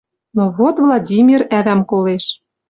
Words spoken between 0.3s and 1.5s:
Но вот Владимир